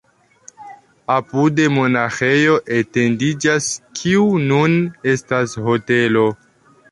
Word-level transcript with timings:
Apude 1.15 1.65
monaĥejo 1.73 2.55
etendiĝas, 2.79 3.67
kiu 3.99 4.25
nun 4.47 4.79
estas 5.15 5.55
hotelo. 5.69 6.27